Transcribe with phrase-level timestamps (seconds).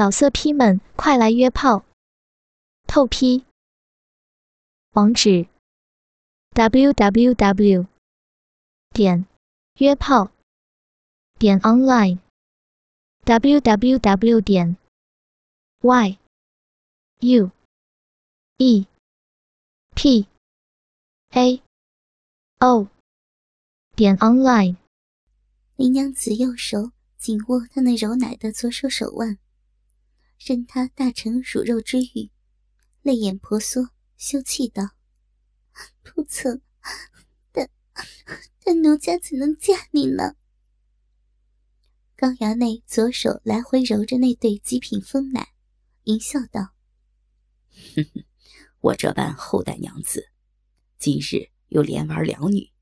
[0.00, 1.84] 老色批们，快来约炮！
[2.86, 3.44] 透批。
[4.92, 5.46] 网址
[6.54, 7.86] ：w w w
[8.94, 9.26] 点
[9.74, 10.30] 约炮
[11.38, 12.18] 点 online
[13.24, 14.78] w w w 点
[15.82, 16.18] y
[17.18, 17.50] u
[18.56, 18.86] e
[19.94, 20.26] p
[21.32, 21.62] a
[22.60, 22.88] o
[23.94, 24.76] 点 online。
[25.76, 29.36] 林娘子右手紧握他那柔奶的左手手腕。
[30.42, 32.30] 任他大成乳肉之欲，
[33.02, 34.96] 泪眼婆娑，羞气道
[36.02, 36.62] ：“不曾，
[37.52, 37.70] 但
[38.64, 40.36] 但奴家怎能嫁你呢？”
[42.16, 45.52] 高衙内左手来回揉着那对极品丰奶，
[46.04, 46.74] 淫笑道：“，
[48.80, 50.30] 我这般厚待娘子，
[50.98, 52.72] 今日又连玩两女，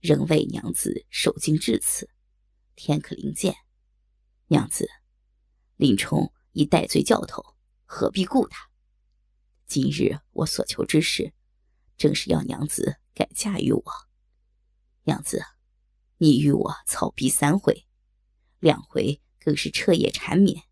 [0.00, 2.10] 仍为娘子受惊至此，
[2.76, 3.56] 天可灵见。
[4.48, 4.86] 娘子，
[5.76, 8.70] 林冲。”已戴罪教头，何必顾他？
[9.66, 11.34] 今日我所求之事，
[11.96, 13.84] 正是要娘子改嫁于我。
[15.02, 15.44] 娘子，
[16.18, 17.86] 你与我草逼三回，
[18.60, 20.62] 两回更是彻夜缠绵，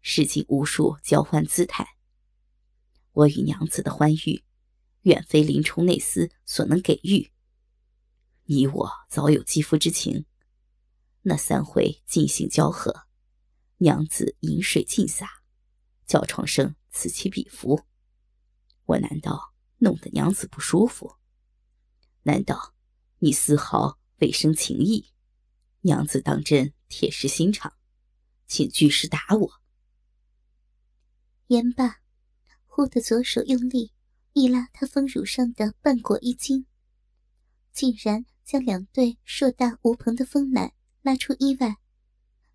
[0.00, 1.96] 试尽无数交换姿态。
[3.10, 4.44] 我与娘子的欢愉，
[5.02, 7.32] 远非林冲内厮所能给予。
[8.44, 10.26] 你我早有肌肤之情，
[11.22, 13.08] 那三回尽兴交合。
[13.82, 15.42] 娘子饮水尽洒，
[16.06, 17.82] 叫床声此起彼伏。
[18.84, 21.16] 我难道弄得娘子不舒服？
[22.22, 22.74] 难道
[23.18, 25.10] 你丝毫未生情意？
[25.80, 27.74] 娘子当真铁石心肠，
[28.46, 29.60] 请巨石打我。
[31.48, 32.02] 言罢，
[32.66, 33.92] 忽的左手用力
[34.32, 36.66] 一拉他丰乳上的半裹衣襟，
[37.72, 41.78] 竟然将两对硕大无朋的丰奶拉出衣外。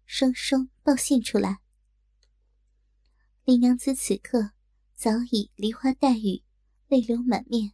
[0.07, 1.59] 双双暴现出来。
[3.43, 4.51] 林娘子此刻
[4.95, 6.41] 早已梨花带雨，
[6.87, 7.73] 泪流满面。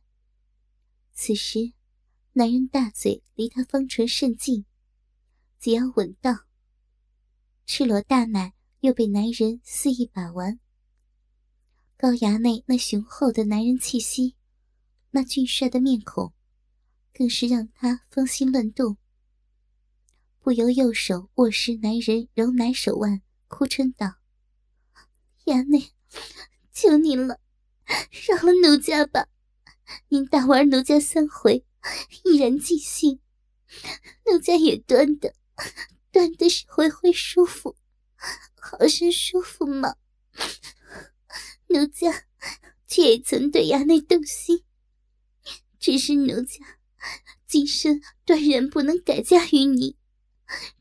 [1.13, 1.73] 此时，
[2.33, 4.65] 男人大嘴离她芳唇甚近，
[5.59, 6.45] 只要吻到，
[7.67, 10.59] 赤裸大奶又被男人肆意把玩。
[11.95, 14.35] 高衙内那雄厚的男人气息，
[15.11, 16.33] 那俊帅的面孔，
[17.13, 18.97] 更是让他芳心乱动。
[20.43, 24.15] 不由右手握实男人柔奶手腕，哭嗔道
[25.47, 25.93] ：“衙内，
[26.73, 27.39] 求您了，
[28.27, 29.29] 饶了奴家吧！
[30.09, 31.65] 您大玩奴家三回，
[32.25, 33.21] 已然尽兴，
[34.25, 35.33] 奴家也端的，
[36.11, 37.77] 端的是回回舒服，
[38.59, 39.95] 好生舒服嘛。
[41.67, 42.25] 奴家
[42.85, 44.65] 却也曾对衙内动心，
[45.79, 46.59] 只是奴家
[47.47, 49.95] 今生断然不能改嫁于你。”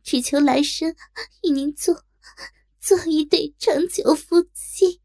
[0.03, 0.95] 只求来生
[1.43, 2.05] 与您做
[2.79, 5.01] 做一对长久夫妻。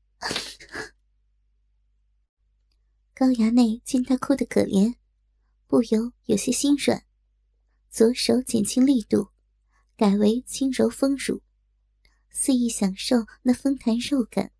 [3.13, 4.95] 高衙内见他哭得可怜，
[5.65, 7.03] 不由有些心软，
[7.89, 9.29] 左手减轻力度，
[9.95, 11.41] 改为轻柔丰乳，
[12.29, 14.51] 肆意享受那丰弹肉感。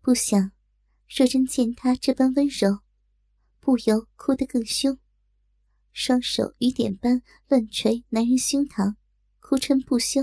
[0.00, 0.52] 不想
[1.08, 2.80] 若真见他这般温柔，
[3.60, 4.98] 不由哭得更凶。
[5.92, 8.96] 双手雨点般乱捶男人胸膛，
[9.40, 10.22] 哭嗔不休：“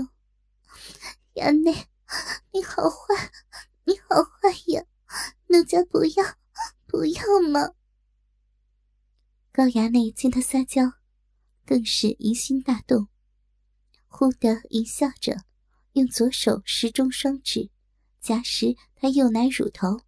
[1.34, 1.86] 衙内，
[2.52, 3.30] 你好坏，
[3.84, 4.84] 你好坏呀！
[5.46, 6.36] 奴家不要，
[6.86, 7.74] 不要嘛！”
[9.52, 10.92] 高衙内见他撒娇，
[11.64, 13.08] 更是疑心大动，
[14.08, 15.44] 忽地一笑着，
[15.92, 17.70] 用左手食中双指
[18.20, 20.00] 夹实他右奶乳头，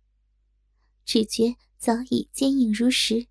[1.04, 3.28] 只觉早已坚硬如石，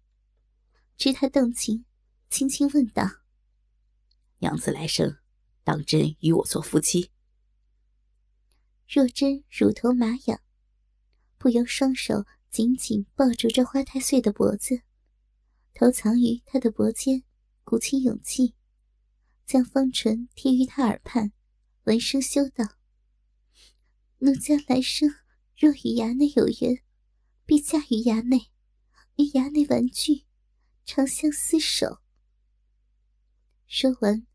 [0.96, 1.86] 知他动情。
[2.32, 3.04] 轻轻问道
[4.40, 5.18] ：“娘子来生，
[5.66, 7.12] 当真与我做夫妻？”
[8.88, 10.40] 若真乳头麻痒，
[11.38, 14.84] 不由双手紧紧抱住这花太岁的脖子，
[15.74, 17.22] 头藏于他的脖间，
[17.66, 18.56] 鼓起勇气，
[19.46, 21.34] 将方唇贴于他耳畔，
[21.84, 22.78] 闻声羞道
[24.20, 25.10] ：“奴家来生
[25.58, 26.82] 若与衙内有缘，
[27.46, 28.50] 必嫁于衙内，
[29.18, 30.24] 与衙内玩具，
[30.86, 32.00] 长相厮守。”
[33.74, 34.28] 说完，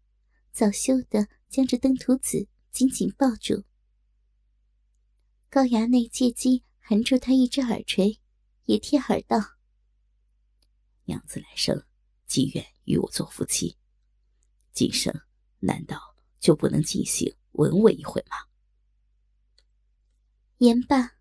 [0.51, 3.65] 早羞的将这登徒子紧紧抱住。
[5.51, 8.19] 高衙内借机含住他一只耳垂，
[8.65, 9.39] 也贴耳道
[11.05, 11.85] ：“娘子来生，
[12.27, 13.77] 既愿与我做夫妻，
[14.73, 15.13] 今生
[15.59, 18.39] 难道就不能尽兴吻我一回吗？”
[20.57, 21.13] 言罢，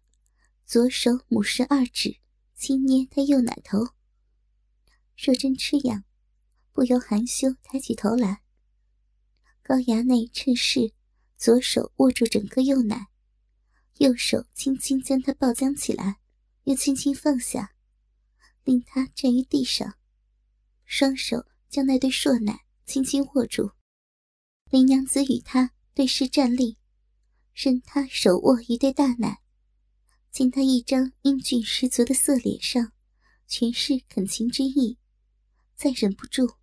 [0.64, 2.22] 左手母食二指
[2.54, 3.80] 轻捏他右奶头，
[5.18, 6.06] 若真吃痒。
[6.75, 8.42] 不由含羞抬起头来，
[9.63, 10.92] 高衙内趁势，
[11.38, 13.07] 左手握住整个右奶，
[14.00, 16.19] 右手轻轻将他抱将起来，
[16.66, 17.74] 又轻轻放下，
[18.66, 19.95] 令他站于地上，
[20.83, 23.72] 双手将那对硕奶轻轻握住。
[24.69, 26.77] 林娘子与他对视站立，
[27.54, 29.39] 任他手握一对大奶，
[30.30, 32.92] 见他一张英俊十足的色脸上
[33.48, 34.98] 全是恳情之意，
[35.74, 36.56] 再忍不住，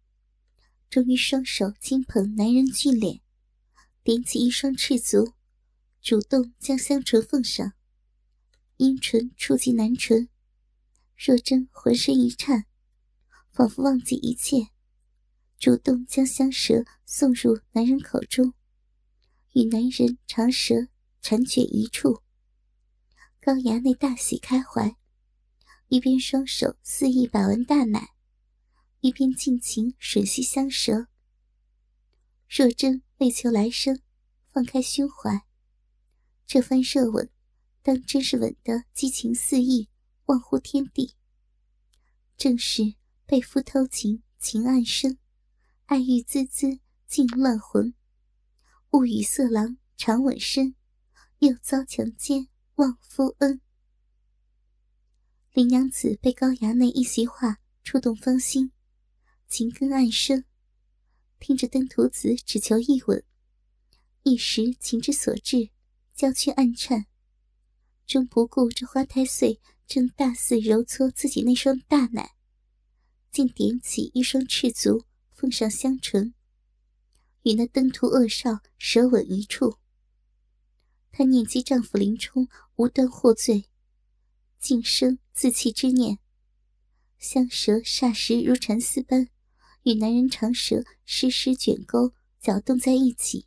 [0.92, 3.22] 终于双手轻捧男人俊脸，
[4.02, 5.32] 点起一双赤足，
[6.02, 7.72] 主动将香唇奉上，
[8.76, 10.28] 阴唇触及男唇，
[11.16, 12.66] 若真浑身一颤，
[13.50, 14.68] 仿佛忘记一切。
[15.58, 18.52] 主动将香舌送入男人口中，
[19.54, 20.88] 与男人长舌
[21.22, 22.20] 缠卷一处。
[23.40, 24.98] 高衙内大喜开怀，
[25.88, 28.11] 一边双手肆意把玩大奶，
[29.02, 31.08] 一边尽情吮吸香舌。
[32.49, 34.00] 若真为求来生，
[34.52, 35.44] 放开胸怀，
[36.46, 37.28] 这番热吻，
[37.82, 39.88] 当真是吻得激情四溢，
[40.26, 41.16] 忘乎天地。
[42.37, 42.94] 正是
[43.26, 45.19] 被夫偷情，情暗生。
[45.87, 46.78] 爱欲滋滋
[47.08, 47.94] 尽乱魂，
[48.93, 50.76] 误与色狼长吻身，
[51.40, 52.46] 又遭强奸
[52.76, 53.60] 忘夫恩。
[55.50, 58.70] 林娘子被高衙内一席话触动芳心，
[59.52, 60.46] 情根暗生，
[61.38, 63.22] 听着登徒子只求一吻，
[64.22, 65.69] 一时情之所至，
[66.14, 67.04] 娇躯暗颤，
[68.06, 72.34] 终不顾这花太岁正大肆揉搓自己那双大奶，
[73.31, 75.04] 竟点起一双赤足。
[75.34, 76.32] 奉上香唇，
[77.43, 79.76] 与那登徒恶少舌吻一处。
[81.10, 83.69] 她念及丈夫林冲无端获罪，
[84.58, 86.20] 竟生自弃之念。
[87.19, 89.28] 香舌霎时如蚕丝般，
[89.84, 93.46] 与男人长舌湿湿卷钩搅动在一起，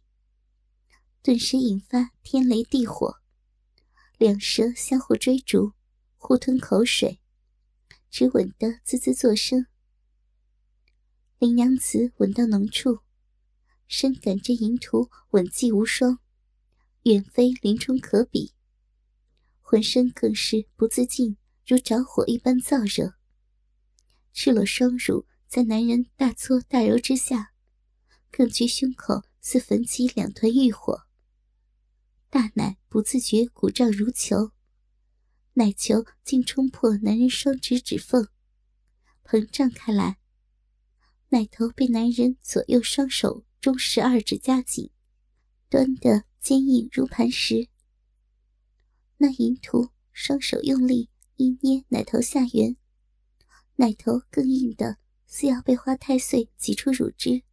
[1.21, 3.21] 顿时引发天雷地火，
[4.17, 5.71] 两舌相互追逐，
[6.17, 7.21] 互吞口水，
[8.09, 9.65] 只吻得滋滋作声。
[11.39, 12.99] 林娘子吻到浓处，
[13.87, 16.19] 深感这淫徒吻技无双，
[17.03, 18.53] 远非林冲可比，
[19.61, 23.13] 浑身更是不自禁如着火一般燥热。
[24.33, 27.53] 赤裸双乳在男人大搓大揉之下，
[28.29, 31.03] 更觉胸口似焚起两团欲火，
[32.29, 34.51] 大奶不自觉鼓胀如球，
[35.53, 38.27] 奶球竟冲破男人双指指缝，
[39.23, 40.17] 膨胀开来。
[41.29, 44.91] 奶头被男人左右双手中十二指夹紧，
[45.69, 47.69] 端得坚硬如磐石。
[49.19, 52.75] 那淫徒双手用力一捏奶头下缘，
[53.77, 54.97] 奶头更硬的
[55.37, 57.43] 似要被花太岁挤出乳汁，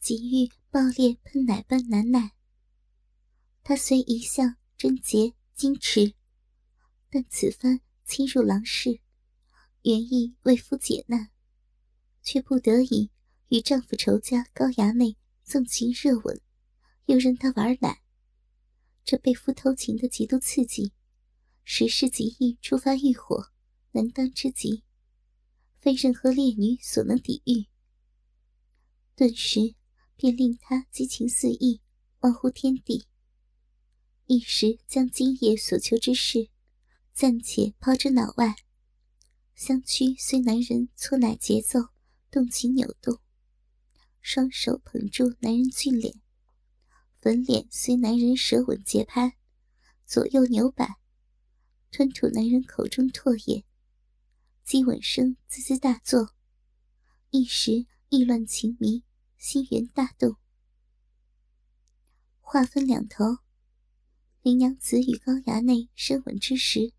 [0.00, 2.32] 急欲爆裂喷奶般难耐。
[3.62, 6.14] 他虽一向贞洁矜持，
[7.08, 8.98] 但此番侵入郎室，
[9.82, 11.30] 原意为夫解难。
[12.24, 13.12] 却不得已
[13.50, 16.40] 与丈夫仇家高衙内纵情热吻，
[17.06, 18.02] 又任他玩奶，
[19.04, 20.92] 这被夫偷情的极度刺激，
[21.62, 23.52] 实是极易触发欲火，
[23.92, 24.82] 难当之极，
[25.80, 27.66] 非任何烈女所能抵御。
[29.16, 29.74] 顿时
[30.16, 31.80] 便令他激情四溢，
[32.20, 33.06] 忘乎天地，
[34.26, 36.48] 一时将今夜所求之事
[37.12, 38.54] 暂且抛之脑外，
[39.54, 41.88] 香躯随男人搓奶节奏。
[42.32, 43.18] 动情扭动，
[44.20, 46.14] 双手捧住男人俊脸，
[47.20, 49.36] 粉脸随男人舌吻节拍，
[50.06, 51.00] 左右扭摆，
[51.90, 53.64] 吞吐男人口中唾液，
[54.64, 56.34] 激吻声滋滋大作，
[57.30, 59.02] 一时意乱情迷，
[59.36, 60.36] 心猿大动。
[62.40, 63.38] 话分两头，
[64.42, 66.92] 林娘子与高衙内深吻之时，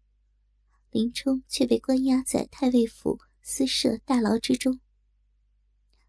[0.90, 4.82] 林冲却被关押在太尉府私设大牢之中。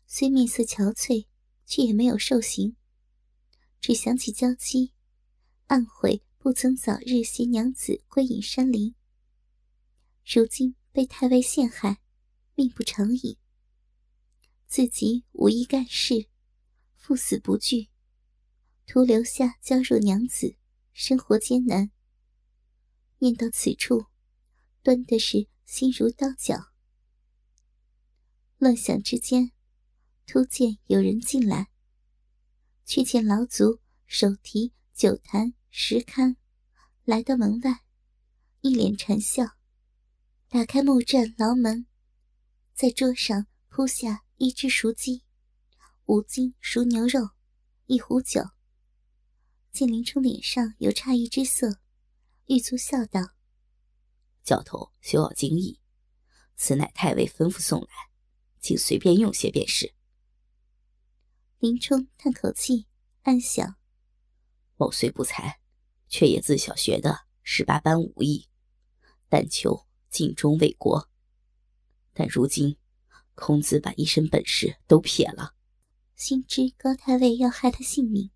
[0.06, 1.26] 虽面色憔悴，
[1.64, 2.76] 却也没有受刑。
[3.80, 4.92] 只想起娇妻，
[5.68, 8.94] 暗悔不曾早日携娘子归隐山林。
[10.24, 11.98] 如今被太尉陷害，
[12.54, 13.38] 命不长矣。
[14.66, 16.28] 自己无意干事，
[16.94, 17.88] 赴死不惧，
[18.86, 20.56] 徒留下娇弱娘子，
[20.92, 21.90] 生活艰难。
[23.18, 24.06] 念到此处，
[24.82, 26.72] 端的是心如刀绞。
[28.58, 29.52] 乱想之间。
[30.24, 31.68] 突见有人进来，
[32.86, 36.36] 却见老祖手提酒坛石龛，
[37.04, 37.80] 来到门外，
[38.60, 39.44] 一脸馋笑，
[40.52, 41.86] 打开木栈牢门，
[42.74, 45.24] 在桌上铺下一只熟鸡，
[46.04, 47.30] 五斤熟牛肉，
[47.86, 48.42] 一壶酒。
[49.70, 51.80] 见林冲脸上有诧异之色，
[52.48, 53.32] 玉足笑道
[54.44, 55.80] ：“教头休要惊异，
[56.54, 57.88] 此乃太尉吩咐送来，
[58.60, 59.94] 请随便用些便是。”
[61.60, 62.88] 林冲叹口气，
[63.22, 63.76] 暗想
[64.76, 65.60] ：“某虽不才，
[66.08, 68.50] 却也自小学的十八般武艺，
[69.30, 71.08] 但求尽忠为国。
[72.12, 72.76] 但如今
[73.34, 75.56] 孔子把一身本事都撇了，
[76.14, 78.30] 心知高太尉要害他性命，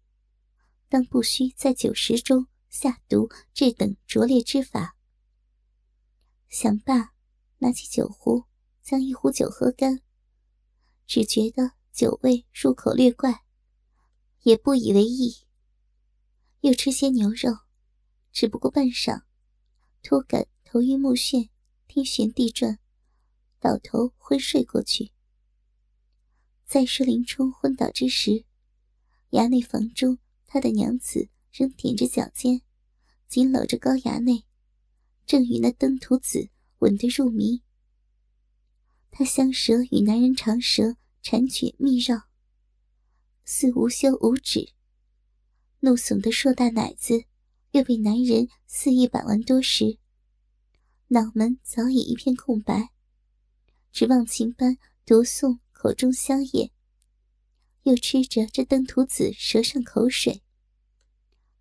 [0.88, 4.97] 当不需在酒食中下毒这等拙劣之法。”
[6.50, 7.12] 想罢，
[7.59, 8.47] 拿起酒壶，
[8.83, 10.00] 将一壶酒喝干，
[11.06, 11.76] 只觉得。
[11.97, 13.42] 酒味入口略怪，
[14.42, 15.47] 也不以为意。
[16.61, 17.61] 又吃些牛肉，
[18.33, 19.23] 只不过半晌，
[20.02, 21.49] 突感头晕目眩，
[21.97, 22.79] 天旋地转，
[23.59, 25.12] 倒头昏睡过去。
[26.67, 28.45] 在说林冲昏倒之时，
[29.31, 32.61] 衙内房中他的娘子仍踮着脚尖，
[33.29, 34.45] 紧搂着高衙内，
[35.25, 36.50] 正与那登徒子
[36.81, 37.62] 吻得入迷。
[39.11, 40.99] 他香舌与男人长舌。
[41.23, 42.29] 缠卷密绕，
[43.45, 44.75] 似无休无止。
[45.81, 47.25] 怒耸的硕大奶子
[47.73, 49.99] 又被男人肆意把玩多时，
[51.09, 52.91] 脑门早已一片空白，
[53.93, 56.73] 只忘情般读诵口中香液，
[57.83, 60.43] 又吃着这登徒子舌上口水，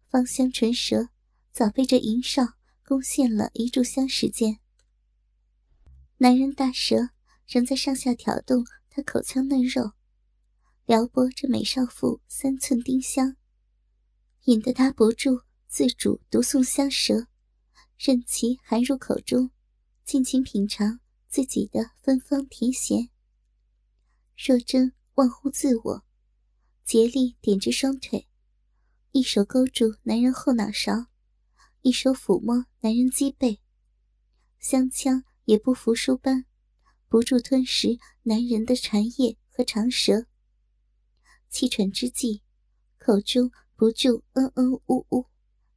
[0.08, 1.10] 芳香唇舌
[1.52, 4.60] 早被这淫少攻陷了一炷香时间。
[6.18, 7.10] 男人大舌
[7.48, 8.66] 仍在上下挑动。
[8.98, 9.92] 他口腔嫩肉，
[10.86, 13.36] 撩拨这美少妇三寸丁香，
[14.46, 17.28] 引得他不住自主独诵香舌，
[17.98, 19.52] 任其含入口中，
[20.04, 23.10] 尽情品尝自己的芬芳甜咸。
[24.38, 26.06] 若真忘乎自我，
[26.84, 28.28] 竭力点着双腿，
[29.12, 31.08] 一手勾住男人后脑勺，
[31.82, 33.62] 一手抚摸男人脊背，
[34.60, 36.46] 香腔也不服输般。
[37.08, 40.26] 不住吞食男人的馋液和长舌，
[41.50, 42.42] 气喘之际，
[42.98, 45.28] 口中不住嗯嗯呜呜，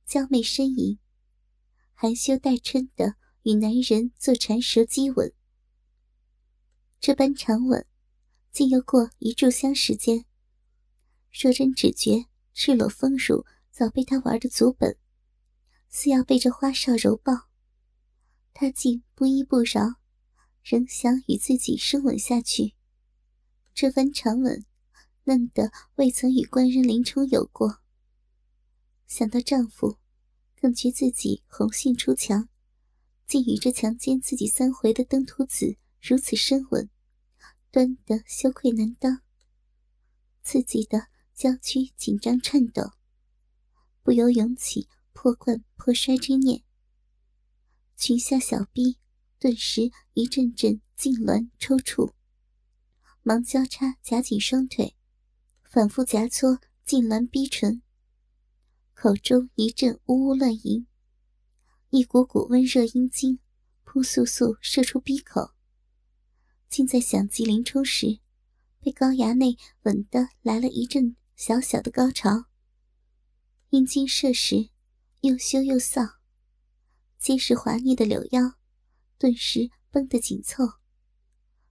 [0.05, 0.99] 娇媚呻吟，
[2.01, 5.33] 含羞带嗔的与男人做缠舌激吻。
[7.01, 7.85] 这般长吻，
[8.53, 10.25] 竟又过一炷香时间。
[11.33, 14.97] 若真只觉赤裸丰乳早被他玩的足本，
[15.89, 17.49] 似要被这花哨揉爆，
[18.55, 19.97] 他竟不依不饶。
[20.63, 22.75] 仍想与自己深吻下去，
[23.75, 24.65] 这番长吻，
[25.25, 27.81] 嫩得未曾与官人林冲有过。
[29.09, 29.98] 想到丈夫，
[30.61, 32.49] 更觉自己红杏出墙，
[33.27, 36.91] 竟与这强奸自己三回的登徒子如此深吻，
[37.71, 39.23] 端得羞愧难当。
[40.43, 42.93] 自己的娇躯紧张颤抖，
[44.03, 46.63] 不由涌起破罐破摔之念。
[47.97, 48.99] 裙下小臂。
[49.41, 52.13] 顿时一阵阵痉挛抽搐，
[53.23, 54.97] 忙交叉夹紧双腿，
[55.63, 57.81] 反复夹搓痉挛逼唇，
[59.01, 60.85] 口中一阵呜呜乱吟，
[61.91, 63.39] 一股股温热阴茎
[63.85, 65.53] 扑簌簌射出鼻口。
[66.69, 68.19] 竟在想及林冲时，
[68.81, 72.47] 被高衙内吻得来了一阵小小的高潮。
[73.71, 74.71] 阴茎射时，
[75.21, 76.15] 又羞又臊，
[77.21, 78.55] 结实滑腻的柳腰。
[79.17, 80.65] 顿时绷得紧凑，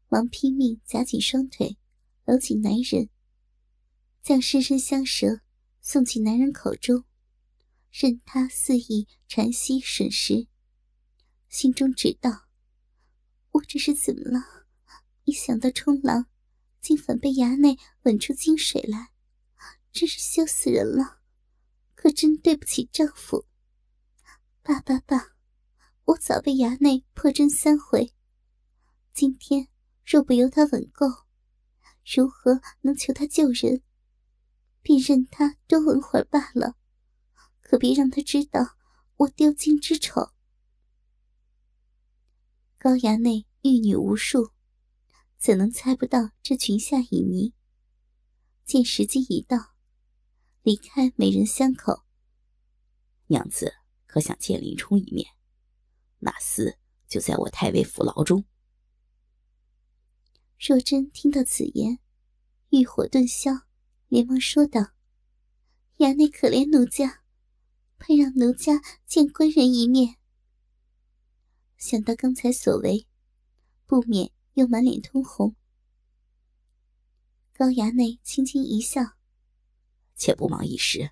[0.08, 1.78] 忙拼命夹紧双腿，
[2.24, 3.10] 搂紧男人，
[4.24, 5.42] 将深深香舌
[5.82, 7.04] 送进男人口中，
[7.92, 10.48] 任他肆意馋吸吮食。
[11.50, 12.48] 心中只道
[13.52, 14.66] ：“我这是怎么了？
[15.24, 16.28] 一想到冲浪，
[16.82, 19.12] 竟反被衙内吻出金水来，
[19.92, 21.20] 真是羞死人了！
[21.96, 23.46] 可真对不起丈夫。”
[24.62, 25.38] 爸爸爸。
[26.08, 28.14] 我早被衙内破针三回，
[29.14, 29.68] 今天
[30.06, 31.06] 若不由他吻够，
[32.16, 33.84] 如何能求他救人？
[34.82, 36.78] 便任他多吻会儿罢了，
[37.70, 38.78] 可别让他知道
[39.18, 40.32] 我丢金之丑。
[42.78, 44.54] 高衙内玉女无数，
[45.38, 47.52] 怎能猜不到这裙下旖旎？
[48.64, 49.76] 见时机已到，
[50.62, 52.06] 离开美人香口。
[53.26, 53.74] 娘子
[54.06, 55.28] 可想见林冲一面？
[56.20, 56.78] 那厮
[57.10, 58.46] 就在我太尉府牢中。
[60.58, 62.00] 若真听到此言，
[62.70, 63.52] 欲火顿消，
[64.08, 64.94] 连忙说道
[66.00, 67.24] ：“衙内可怜奴家，
[67.98, 70.18] 盼让奴家见官人一面。”
[71.78, 73.08] 想到刚才所为，
[73.86, 75.56] 不免又满脸通红。
[77.54, 79.02] 高衙内轻轻一笑
[80.16, 81.12] ：“且不忙一时，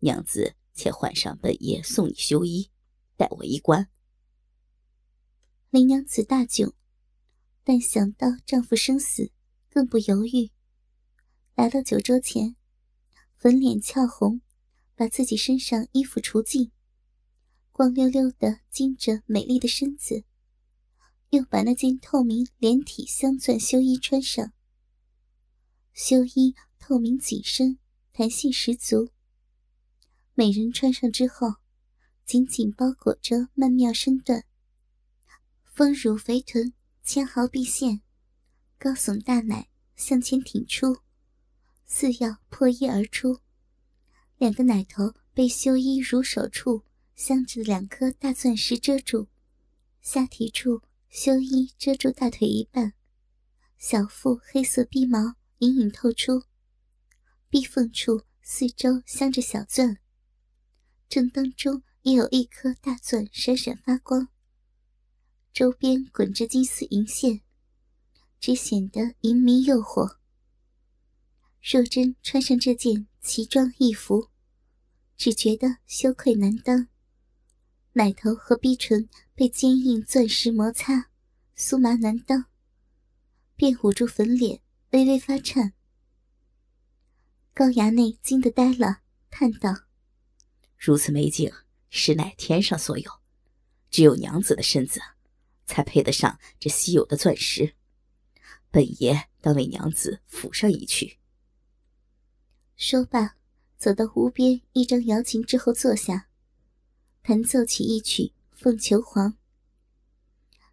[0.00, 2.70] 娘子且换上本爷送你休衣。”
[3.18, 3.88] 待我一关。
[5.70, 6.74] 林娘子大窘，
[7.64, 9.32] 但想到丈夫生死，
[9.70, 10.50] 更不犹豫。
[11.54, 12.56] 来到酒桌前，
[13.34, 14.42] 粉脸俏红，
[14.96, 16.72] 把自己身上衣服除尽，
[17.70, 20.24] 光溜溜的精着美丽的身子，
[21.28, 24.52] 又把那件透明连体镶钻修衣穿上。
[25.92, 27.78] 修衣透明紧身，
[28.12, 29.10] 弹性十足。
[30.32, 31.56] 美人穿上之后，
[32.24, 34.44] 紧紧包裹着曼妙身段。
[35.64, 36.72] 丰乳肥臀，
[37.02, 38.00] 纤毫毕现，
[38.78, 41.00] 高耸大奶向前挺出，
[41.84, 43.40] 似要破衣而出。
[44.38, 49.28] 两个奶头被修衣乳手处镶着的两颗大钻石遮住，
[50.02, 52.92] 下体处修衣遮住大腿一半，
[53.78, 56.42] 小腹黑色逼毛隐隐透出，
[57.48, 59.96] 逼缝处四周镶着小钻，
[61.08, 64.28] 正当中也有一颗大钻闪闪发光。
[65.54, 67.40] 周边滚着金丝银线，
[68.38, 70.18] 只显得淫迷诱惑。
[71.62, 74.28] 若真穿上这件奇装异服，
[75.16, 76.86] 只觉得羞愧难当。
[77.94, 81.10] 奶头和逼唇被坚硬钻石摩擦，
[81.56, 82.44] 酥麻难当，
[83.56, 85.72] 便捂住粉脸，微微发颤。
[87.52, 89.74] 高衙内惊得呆了，叹道
[90.78, 91.52] ：“如此美景，
[91.90, 93.10] 实乃天上所有，
[93.90, 95.00] 只有娘子的身子。”
[95.66, 97.74] 才配得上这稀有的钻石，
[98.70, 101.18] 本爷当为娘子抚上一曲。
[102.76, 103.36] 说罢，
[103.78, 106.28] 走到湖边一张瑶琴之后坐下，
[107.22, 109.32] 弹奏起一曲《凤求凰》，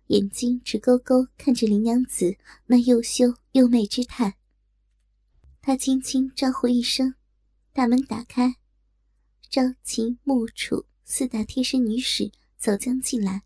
[0.08, 4.36] 眼睛直勾勾看着林娘子那又羞又媚之态。
[5.62, 7.16] 他轻轻招呼一声，
[7.72, 8.58] 大门打开，
[9.50, 13.44] 朝秦暮楚四大贴身女使走将进来。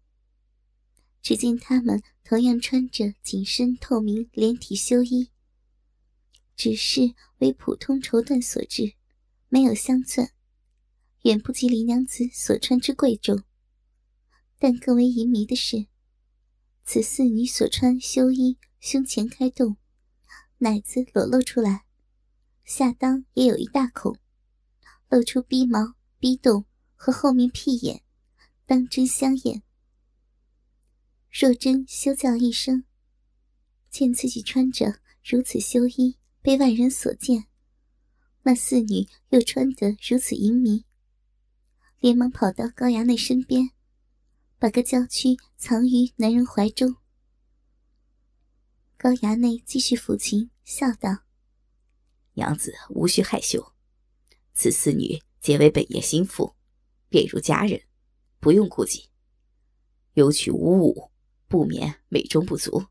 [1.21, 5.29] 只见他们同样穿着紧身透明连体修衣，
[6.58, 8.96] 只是为普通绸缎所制，
[9.48, 10.32] 没有镶钻，
[11.22, 13.43] 远不及林娘子所穿之贵重。
[14.58, 15.86] 但更为淫迷的是，
[16.84, 19.78] 此四女所穿修衣胸前开洞，
[20.58, 21.86] 奶子裸露出来，
[22.65, 24.17] 下裆也有一大孔，
[25.10, 26.65] 露出逼毛、逼洞
[26.96, 28.02] 和后面屁眼，
[28.65, 29.62] 当真香艳。
[31.30, 32.84] 若真羞叫一声，
[33.91, 37.47] 见自己穿着如此修衣被外人所见，
[38.43, 40.86] 那四女又穿得如此淫靡，
[41.99, 43.71] 连忙跑到高衙内身边，
[44.57, 46.95] 把个娇躯藏于男人怀中。
[48.95, 51.25] 高衙内继续抚琴，笑道
[52.36, 53.73] ：“娘子无需害羞，
[54.53, 56.55] 此四女皆为本爷心腹，
[57.10, 57.81] 便如家人，
[58.39, 59.10] 不用顾忌。
[60.13, 61.12] 有曲无舞。”
[61.49, 62.86] 不免美中不足，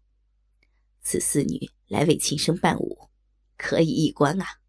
[1.01, 3.09] 此四女来为琴声伴舞，
[3.57, 4.61] 可以一观啊。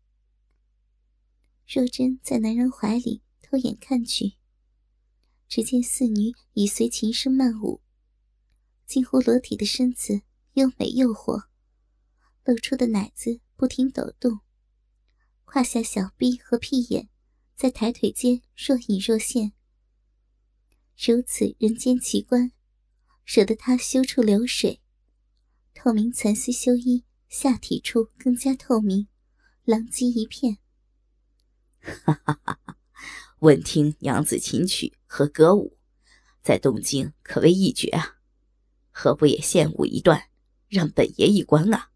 [1.68, 4.38] 若真在男人怀里偷眼看去，
[5.48, 7.82] 只见四女已随琴声漫舞，
[8.86, 10.22] 近乎裸体的身子
[10.54, 11.48] 又美诱惑，
[12.44, 14.40] 露出的奶子不停抖动，
[15.46, 17.10] 胯下小臂和屁眼
[17.56, 19.54] 在抬腿间若隐若现，
[20.98, 22.52] 如此人间奇观。
[23.30, 24.82] 惹得他羞处流水，
[25.74, 29.08] 透明蚕丝修衣下体处更加透明，
[29.64, 30.58] 狼藉一片。
[31.80, 32.60] 哈哈哈！
[32.64, 32.78] 哈
[33.40, 35.78] 闻听娘子琴曲和歌舞，
[36.42, 38.18] 在东京可谓一绝啊！
[38.92, 40.30] 何不也献舞一段，
[40.68, 41.92] 让本爷一观啊？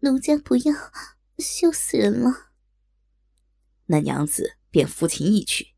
[0.00, 0.74] 奴家不要，
[1.38, 2.52] 羞死人了。
[3.86, 5.74] 那娘子便抚琴一曲，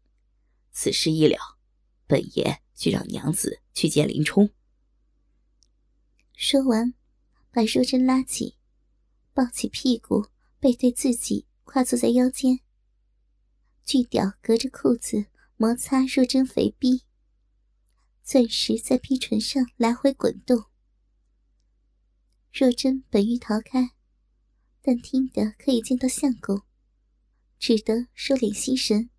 [0.72, 1.58] 此事一了，
[2.06, 2.60] 本爷。
[2.74, 4.50] 就让娘子去见林冲。
[6.34, 6.94] 说完，
[7.50, 8.56] 把若真拉起，
[9.32, 10.26] 抱起屁股，
[10.60, 12.60] 背对自己，跨坐在腰间。
[13.84, 17.02] 巨屌隔着裤子摩擦若真肥逼，
[18.22, 20.64] 钻石在逼唇上来回滚动。
[22.52, 23.90] 若真本欲逃开，
[24.82, 26.62] 但听得可以见到相公，
[27.58, 29.10] 只得收敛心神。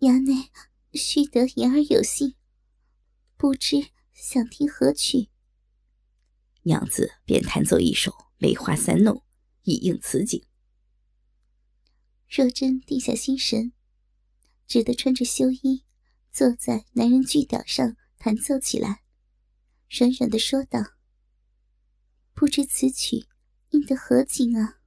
[0.00, 0.50] 衙内。
[0.92, 2.36] 须得言而有信，
[3.36, 5.28] 不知想听何曲？
[6.66, 9.14] 娘子便弹奏一首《梅花三弄》，
[9.62, 10.44] 以应此景。
[12.28, 13.72] 若真定下心神，
[14.66, 15.84] 只得穿着修衣，
[16.32, 19.04] 坐在男人巨屌上弹奏起来，
[19.88, 20.80] 软软的说道
[22.34, 23.26] ：“不知此曲
[23.70, 24.80] 应得何景啊？”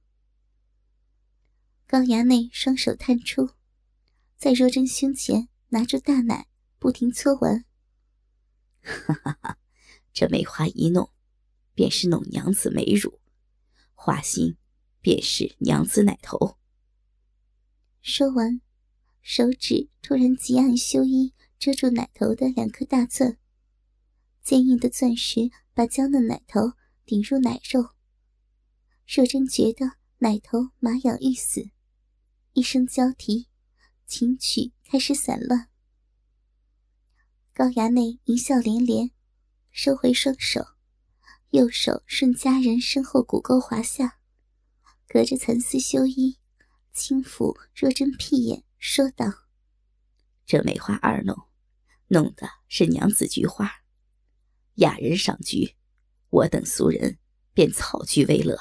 [1.88, 3.50] 高衙内双手探出，
[4.36, 5.48] 在若真胸前。
[5.72, 6.48] 拿出大奶，
[6.80, 7.64] 不停搓玩。
[8.82, 9.58] 哈哈哈，
[10.12, 11.12] 这梅花一弄，
[11.74, 13.20] 便是弄娘子美乳，
[13.94, 14.56] 花心
[15.00, 16.58] 便是娘子奶头。
[18.02, 18.60] 说完，
[19.22, 23.38] 手指突然急按修衣遮住奶头的两颗大钻，
[24.42, 26.72] 坚硬的钻石把娇嫩奶头
[27.04, 27.90] 顶入奶肉。
[29.06, 31.70] 若真觉得奶头麻痒欲死，
[32.52, 33.48] 一声娇啼，
[34.06, 35.68] 琴曲开始散乱。
[37.52, 39.10] 高衙内一笑连连，
[39.70, 40.64] 收回双手，
[41.50, 44.18] 右手顺佳人身后骨沟滑下，
[45.08, 46.38] 隔着蚕丝修衣。
[46.92, 49.26] 轻抚若真屁眼，说道
[50.44, 51.36] ：“这梅花二弄，
[52.08, 53.70] 弄的是娘子菊花，
[54.74, 55.76] 雅人赏菊，
[56.30, 57.18] 我等俗人
[57.54, 58.58] 便草菊为乐。”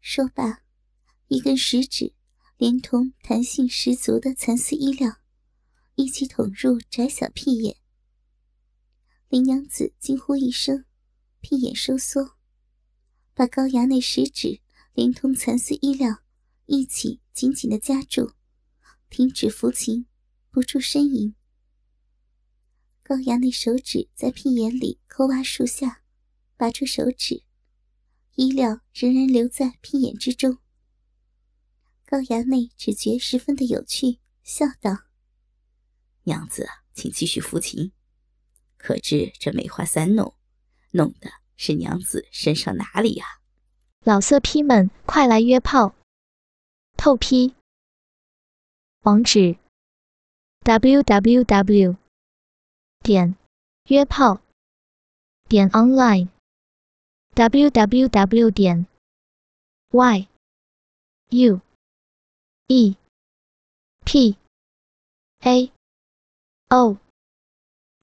[0.00, 0.62] 说罢，
[1.28, 2.14] 一根食指
[2.56, 5.16] 连同弹性十足的蚕丝衣料，
[5.96, 7.76] 一起捅入窄小屁眼。
[9.28, 10.84] 林娘子惊呼一声，
[11.42, 12.36] 屁眼收缩，
[13.34, 14.60] 把高衙内食指
[14.94, 16.22] 连同蚕丝衣料。
[16.66, 18.32] 一起紧紧的夹住，
[19.10, 20.06] 停止抚琴，
[20.50, 21.34] 不住呻吟。
[23.02, 26.02] 高衙内手指在屁眼里抠挖数下，
[26.56, 27.42] 拔出手指，
[28.36, 30.58] 衣料仍然留在屁眼之中。
[32.06, 35.06] 高衙内只觉十分的有趣，笑道
[36.24, 37.92] ：“娘子，请继续抚琴。
[38.78, 40.34] 可知这梅花三弄，
[40.92, 43.26] 弄的是娘子身上哪里呀？”
[44.04, 45.94] 老色批们，快来约炮！
[46.96, 47.54] 透批，
[49.02, 49.56] 网址
[50.62, 51.96] ：w w w.
[53.02, 53.36] 点
[53.88, 54.40] 约炮
[55.48, 56.28] 点 online
[57.34, 58.50] w w w.
[58.50, 58.86] 点
[59.90, 60.28] y
[61.30, 61.60] u
[62.68, 62.96] e
[64.04, 64.36] p
[65.40, 65.72] a
[66.68, 66.96] o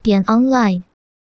[0.03, 0.88] 点 online。